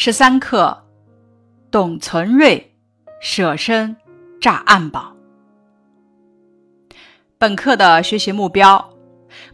[0.00, 0.84] 十三课，
[1.72, 2.72] 董存瑞
[3.20, 3.96] 舍身
[4.40, 5.12] 炸暗堡。
[7.36, 8.90] 本课的学习目标：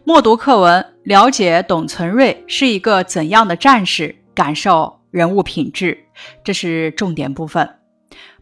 [0.03, 5.97] 默读课文，了解董存瑞是一个怎样的战士，感受人物品质，
[6.43, 7.67] 这是重点部分。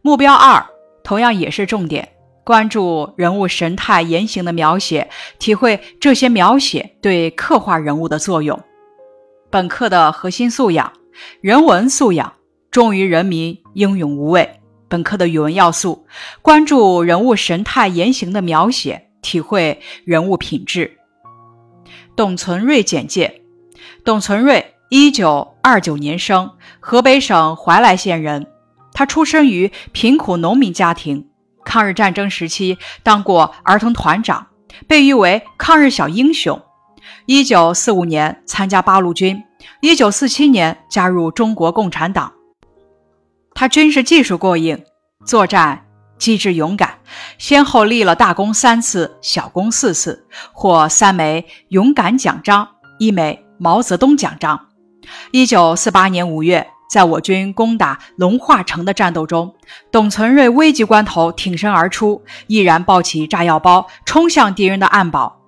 [0.02, 0.62] 目标二，
[1.06, 2.10] 同样也是重点，
[2.44, 5.10] 关注人物神态言行的描写，
[5.40, 8.62] 体会这些描写对刻画人物的作用。
[9.50, 10.92] 本课的核心素养。
[11.42, 12.34] 人文素养，
[12.72, 14.60] 忠于人民，英勇无畏。
[14.88, 16.06] 本课的语文要素，
[16.42, 21.00] 关注人物神态言行的描写，体会人物品质。
[22.16, 23.42] 董存瑞简介：
[24.06, 28.46] 董存瑞，一九二九年生，河北省怀来县人。
[28.94, 31.28] 他出生于贫苦农民家庭，
[31.66, 34.46] 抗日战争时期当过儿童团长，
[34.88, 36.62] 被誉为抗日小英雄。
[37.26, 39.44] 一九四五年参加八路军。
[39.82, 42.32] 一九四七年加入中国共产党，
[43.54, 44.84] 他军事技术过硬，
[45.26, 45.86] 作战
[46.18, 47.00] 机智勇敢，
[47.38, 54.68] 先后立了大功三次，小功四次，获三枚勇敢奖章，一枚毛泽东奖章。
[55.32, 59.54] 一九四八年五月，在我军攻打龙化城的战斗中，
[59.92, 65.43] 董存瑞危急关头挺身而出，毅然抱起炸药包，冲向敌人的暗堡。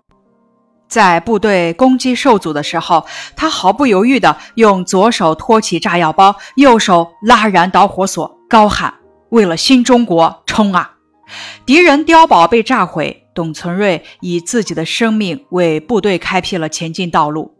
[0.87, 3.05] 在部队攻击受阻的时候，
[3.35, 8.93] 他毫不犹豫地用左手托起炸药包，右手拉燃导火索，高喊
[9.29, 10.91] ：“为了新中国，冲啊！”
[11.65, 17.55] 敌人碉堡被炸毁，董存瑞以自己的生命为部队开辟了前进道路。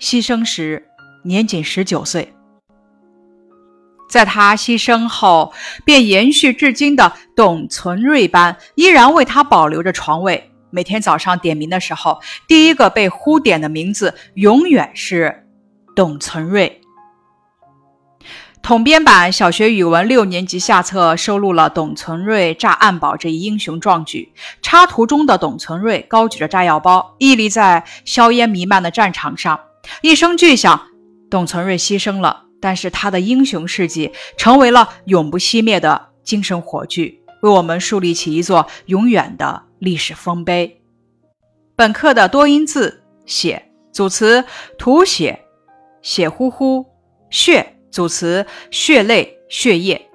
[0.00, 0.88] 牺牲时
[1.24, 2.32] 年仅十九岁。
[4.08, 5.52] 在他牺牲后，
[5.84, 10.51] 便延续至今的董存瑞班依然为他保留着床位。
[10.72, 15.46] 每天早上点名的时候，第一个被呼点的名字永远是
[15.94, 16.80] 董存瑞。
[18.62, 24.32] 统编版小学语文六年级下册收录了董存瑞炸暗堡这一英雄壮举。
[24.62, 29.58] 插图中的董存瑞高举着炸药包，屹立在硝烟弥漫的战场上。
[30.00, 30.80] 一声巨响，
[31.28, 39.64] 董存瑞牺牲了，但是他的英雄事迹成为了永不熄灭的精神火炬，为我们树立起一座永远的。
[39.82, 40.80] 历史丰碑。
[41.74, 43.60] 本课的多音字“血”
[43.92, 44.44] 组词
[44.78, 45.40] 吐血、
[46.02, 46.86] 血呼呼；
[47.30, 50.08] 血组词血泪、血液。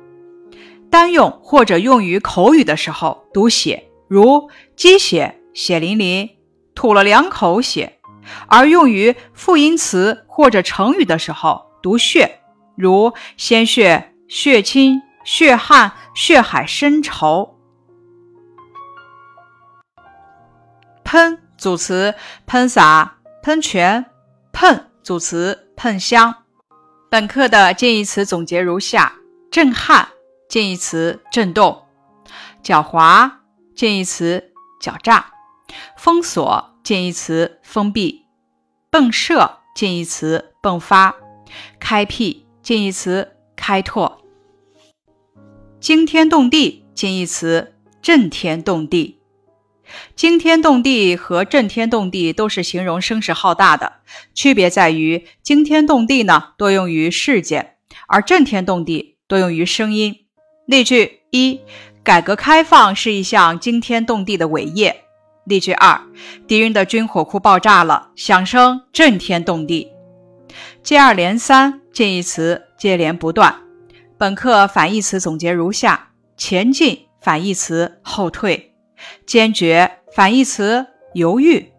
[0.89, 6.29] 单用或者用于口语的时候读血，如鸡血、血淋淋、
[6.73, 7.99] 吐了两口血；
[8.47, 12.39] 而用于复音词或者成语的时候读血，
[12.77, 17.56] 如鲜血、血亲、血汗、血海深仇。
[21.07, 22.13] 喷组词
[22.45, 24.03] 喷洒、喷泉；
[24.51, 26.35] 喷组词喷香。
[27.09, 29.13] 本课的近义词总结如下：
[29.49, 30.09] 震撼
[30.49, 31.85] 近义词震动；
[32.61, 33.31] 狡猾
[33.73, 34.51] 近义词
[34.81, 35.27] 狡诈；
[35.97, 38.25] 封锁近义词封闭；
[38.91, 41.13] 迸射近义词迸发；
[41.79, 44.17] 开辟近义词开拓；
[45.79, 49.16] 惊天动地近义词震天动地。
[50.15, 53.93] 惊天动地和震天动地都是形容声势浩大的，
[54.33, 57.75] 区别在于惊天动地呢多用于事件，
[58.07, 60.15] 而震天动地多用于声音。
[60.65, 61.61] 例句一：
[62.03, 65.03] 改革开放是一项惊天动地的伟业。
[65.45, 66.01] 例句二：
[66.45, 69.89] 敌人的军火库爆炸了，响声震天动地。
[70.83, 73.61] 接二连三，近义词接连不断。
[74.17, 78.66] 本课反义词总结如下：前进反义词后退。
[79.25, 81.71] 坚决反义词犹豫，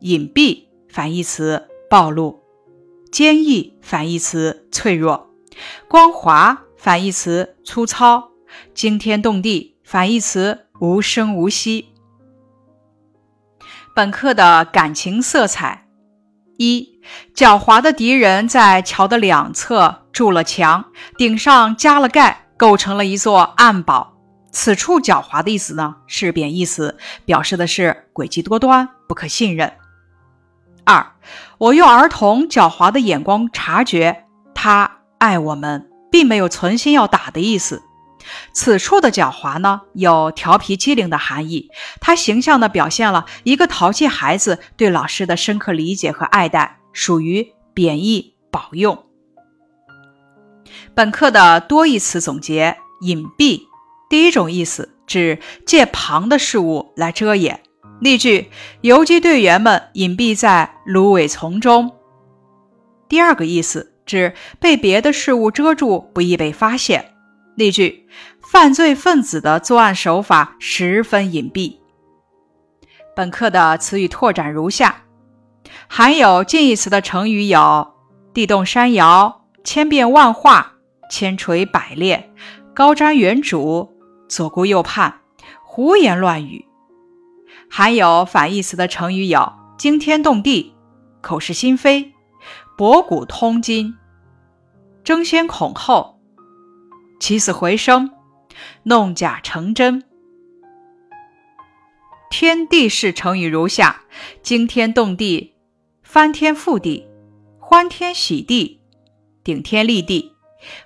[0.00, 2.42] 隐蔽反义词暴露，
[3.10, 5.30] 坚毅反义词脆弱，
[5.88, 8.30] 光滑反义词粗糙，
[8.74, 11.88] 惊天动地反义词无声无息。
[13.94, 15.88] 本课的感情色彩：
[16.58, 17.00] 一、
[17.34, 20.84] 狡猾的敌人在桥的两侧筑了墙，
[21.16, 24.17] 顶上加了盖，构成了一座暗堡。
[24.50, 29.72] 此处“狡猾”的意思呢，是贬义词，表示的是诡计多端、不可信任。
[30.84, 31.12] 二，
[31.58, 34.24] 我用儿童狡猾的眼光察觉
[34.54, 37.82] 他爱我们，并没有存心要打的意思。
[38.52, 41.70] 此处的“狡猾”呢，有调皮机灵的含义，
[42.00, 49.04] 它形象地表现了一个淘气孩子对老师的深刻理解和爱戴，属于贬义保用。
[50.94, 53.67] 本课的多义词总结：隐蔽。
[54.08, 57.60] 第一种意思指借旁的事物来遮掩。
[58.00, 58.48] 例句：
[58.80, 61.92] 游击队员们隐蔽在芦苇丛中。
[63.08, 67.12] 第二个意思指被别的事物遮住，不易被发现。
[67.56, 68.06] 例句：
[68.40, 71.78] 犯罪分子的作案手法十分隐蔽。
[73.16, 75.02] 本课的词语拓展如下：
[75.88, 77.94] 含有近义词的成语有
[78.32, 80.74] 地动山摇、千变万化、
[81.10, 82.30] 千锤百炼、
[82.72, 83.88] 高瞻远瞩、
[84.28, 85.22] 左顾右盼、
[85.62, 86.66] 胡言乱语。
[87.70, 90.74] 含有反义词的成语有惊天动地、
[91.20, 92.12] 口是心非、
[92.76, 93.94] 博古通今、
[95.04, 96.20] 争先恐后、
[97.20, 98.10] 起死回生、
[98.84, 100.04] 弄假成真。
[102.30, 104.02] 天地式成语如下：
[104.42, 105.54] 惊天动地、
[106.02, 107.06] 翻天覆地、
[107.58, 108.80] 欢天喜地、
[109.42, 110.32] 顶天立地、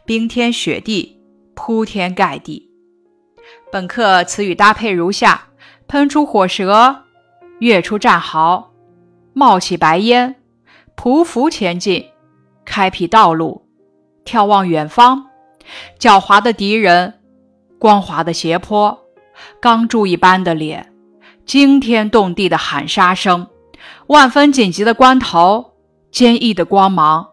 [0.05, 1.21] 冰天雪地、
[1.55, 2.72] 铺天盖地。
[3.73, 5.45] 本课词语搭配如下：
[5.89, 7.05] 喷出火舌、
[7.61, 8.71] 跃出战壕、
[9.33, 10.35] 冒起白烟、
[10.95, 12.05] 匍匐前进、
[12.67, 13.67] 开辟道路、
[14.27, 15.25] 眺望远方、
[15.99, 17.15] 狡猾的敌人、
[17.79, 19.07] 光滑的斜坡、
[19.59, 20.93] 钢柱一般的脸。
[21.47, 23.47] 惊天动地的喊杀声，
[24.07, 25.73] 万分紧急的关头，
[26.11, 27.27] 坚毅的光芒，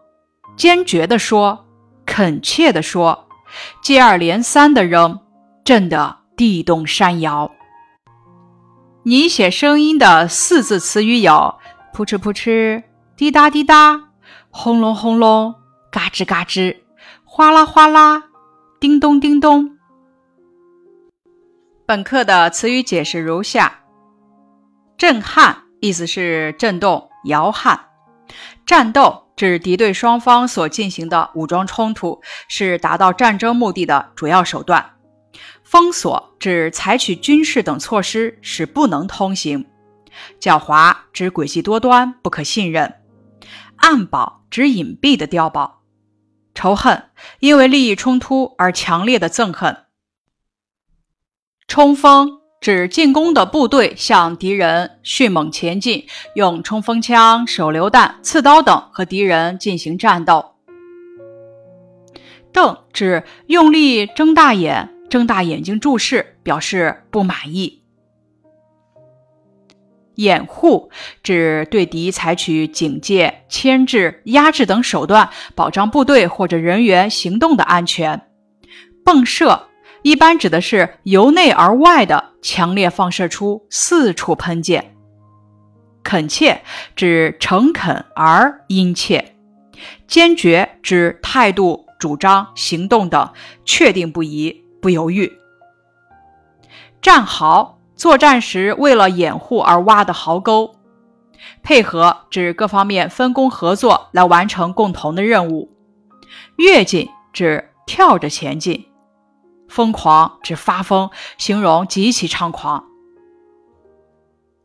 [0.56, 1.66] 坚决地说，
[2.06, 3.28] 恳切地说，
[3.82, 5.20] 接二连三的扔，
[5.62, 7.50] 震得地动山摇。
[9.02, 11.58] 你写声音的四字词语有：
[11.92, 12.82] 扑哧扑哧，
[13.14, 14.08] 滴答滴答，
[14.48, 15.54] 轰隆轰隆，
[15.92, 16.78] 嘎吱嘎吱，
[17.24, 18.22] 哗啦哗啦，
[18.80, 19.76] 叮咚叮咚。
[21.84, 23.80] 本课的词语解释如下。
[24.96, 27.78] 震撼意思是震动、摇撼。
[28.64, 34.92] 战斗指敌对双方所进行的武装冲突，是达到战争目的的主要手段。
[35.70, 39.66] 封锁指采取军事等措施使不能通行。
[40.40, 42.96] 狡猾指诡计多端、不可信任。
[43.76, 45.82] 暗堡指隐蔽的碉堡。
[46.56, 47.04] 仇恨
[47.38, 49.84] 因为利益冲突而强烈的憎恨。
[51.68, 52.40] 冲锋。
[52.60, 60.56] 指进攻的部队向敌人迅猛前进，用冲锋枪、手榴弹、刺刀等和敌人进行战斗。
[62.52, 67.82] 瞪指用力睁大眼、睁大眼睛注视，表示不满意。
[70.14, 70.90] 掩护
[71.22, 78.22] 指对敌采取警戒、牵制、压制等手段，保障部队或者人员行动的安全。
[79.04, 79.66] 迸射。
[80.02, 84.96] 一般指的是由内而外的强烈放射出四处喷溅。
[86.02, 86.62] 恳切
[86.96, 89.36] 指诚恳而殷切，
[90.06, 93.30] 坚决指态度、主张、行动等
[93.66, 95.32] 确定不移、不犹豫。
[97.02, 100.74] 战壕作战时为了掩护而挖的壕沟。
[101.62, 105.70] 配合指各方面分工合作来完成共同的任务。
[106.56, 108.86] 跃进指跳着前进。
[109.68, 112.84] 疯狂指发疯，形容极其猖狂。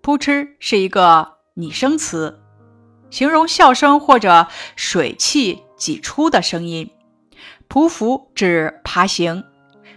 [0.01, 2.41] 扑哧是一个拟声词，
[3.09, 6.91] 形容笑声或者水汽挤出的声音。
[7.69, 9.43] 匍匐指爬行。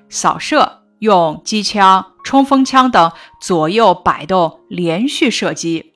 [0.09, 5.95] 扫射用机枪、冲锋枪等左右摆动，连续射击。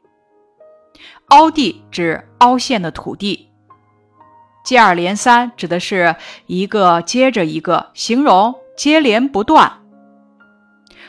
[1.28, 3.48] 凹地指凹陷的土地。
[4.64, 6.16] 接二连三指的是
[6.46, 8.54] 一个接着一个，形容。
[8.74, 9.80] 接连不断。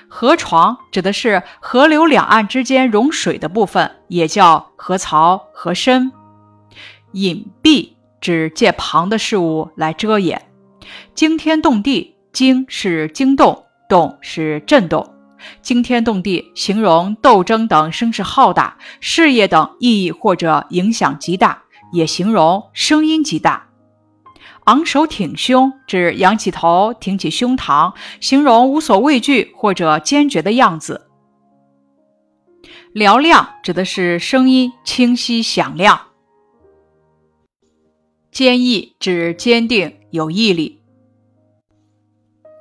[0.10, 6.12] 河床指的是河流两岸之间融水的部分，也叫河槽、河身。
[7.14, 10.50] 隐蔽指借旁的事物来遮掩。
[11.16, 15.08] 惊天动地，惊是惊动，动是震动。
[15.62, 23.70] 惊天动地形容斗争等声势浩大，事业等意义或者影响极大，也形容声音极大。
[24.66, 31.10] 昂首挺胸指仰起头、挺起胸膛，形容无所畏惧或者坚决的样子。
[32.96, 36.00] 嘹亮指的是声音清晰响亮。
[38.32, 40.83] 坚毅指坚定有毅力。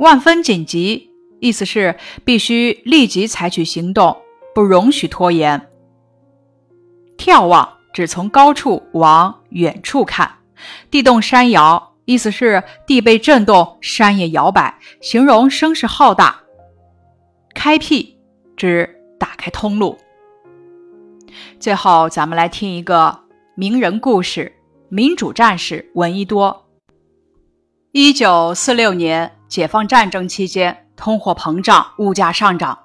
[0.02, 4.16] 万分紧急意思是必须立即采取行动，
[4.52, 5.68] 不容许拖延。
[7.16, 10.38] 眺望指从高处往远处看。
[10.90, 11.90] 地动山摇。
[12.04, 16.40] 意思是地被震动，山也摇摆，形容声势浩大。
[17.54, 18.18] 开辟
[18.56, 19.96] 指打开通路。
[21.60, 23.20] 最后，咱们来听一个
[23.54, 24.52] 名人故事：
[24.88, 26.66] 民主战士闻一多。
[27.92, 32.78] 一九四六年解放战争期间，通货膨胀，物价上涨，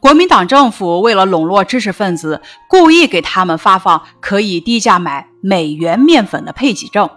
[0.00, 7.08] 国民党政府为了笼络知识分子，故意给他们发放可以低价买美元面粉的配给证。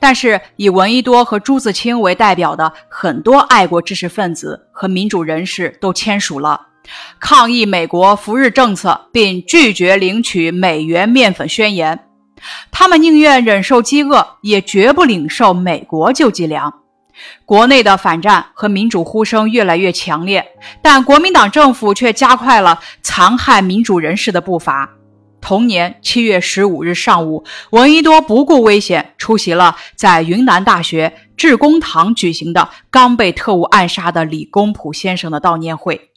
[0.00, 6.68] 但是以闻一多和朱自清为代表的很多爱国知识分子和民主人士都签署了
[7.20, 12.06] 抗议美国扶日政策，并拒绝领取美元面粉宣言。
[12.70, 16.72] 他们宁愿忍受饥饿，也绝不领受美国救济粮。
[17.44, 24.90] 国内的反战和民主呼声越来越强烈，但国民党政府却加快了残害民主人士的步伐。
[25.40, 36.10] 同年七月十五日上午，闻一多不顾危险出席了在云南大学致公堂举行的刚被特务暗杀的李公朴先生的悼念会。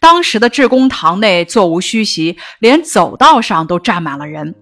[0.00, 4.54] 当时的致公堂内座无虚席，连走道上都站满了人。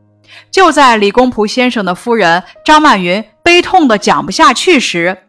[0.50, 5.25] 就在李公朴先生的夫人张曼云悲痛的讲不下去时，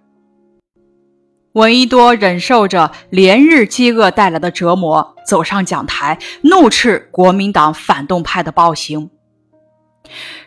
[1.57, 9.09] 闻一多忍受着连日饥饿带来的折磨，走上讲台，怒斥国民党反动派的暴行。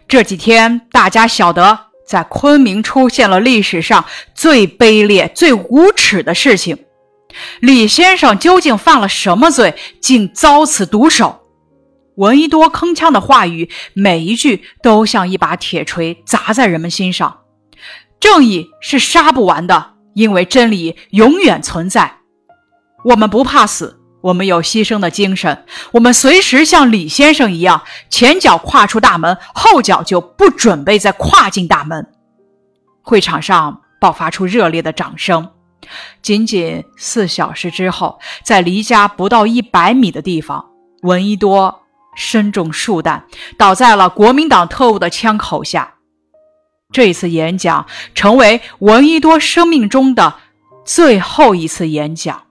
[0.07, 1.77] 这几天，大家晓得，
[2.07, 4.05] 在昆明出现了历史上
[4.37, 6.79] 最卑劣、最无耻的事情。
[7.59, 11.41] 李先生究竟犯了什么罪，竟遭此毒手？
[12.15, 17.41] 闻一多铿锵的话语，每一句都像一把铁锤砸在人们心上。
[18.21, 19.90] 正义是杀不完的。
[20.15, 22.19] 因为真理永远存在，
[23.05, 32.07] 我们不怕死，我们有牺牲的精神，我们随时像李先生一样，前脚跨出大门，后脚就不准备再跨进大门。
[33.03, 35.49] 会场上爆发出热烈的掌声。
[36.21, 40.65] 仅仅四小时之后，在离家不到一百米的地方，
[41.03, 41.81] 闻一多
[42.15, 43.25] 身中数弹，
[43.57, 45.95] 倒在了国民党特务的枪口下。
[46.93, 50.35] 这一次演讲成为闻一多生命中的
[50.85, 52.43] 最后一次演讲。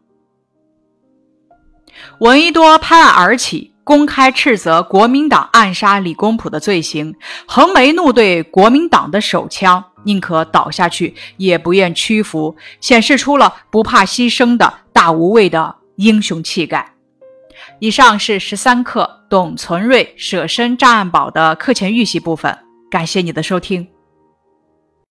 [2.19, 7.15] 闻一多拍案而起，公开斥责国民党暗杀李公朴的罪行，
[7.45, 16.93] 横眉怒对国民党的手枪，宁可倒下去也不愿屈服，显示出了不怕牺牲的大无畏的英雄气概。
[17.79, 22.57] 以上是十三课董存瑞舍身炸暗堡的课前预习部分，
[22.89, 23.87] 感谢你的收听。